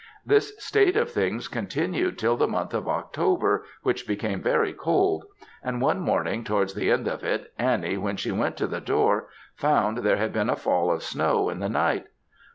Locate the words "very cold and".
4.41-5.79